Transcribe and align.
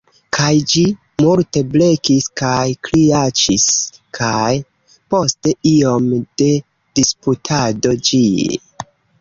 Kaj 0.35 0.45
ĝi 0.69 0.81
multe 1.23 1.61
blekis 1.73 2.29
kaj 2.41 2.63
kriaĉis 2.87 3.67
kaj… 4.21 4.49
post 5.15 5.51
iom 5.75 6.09
de 6.43 6.51
disputado 7.01 7.95
ĝi… 8.11 8.27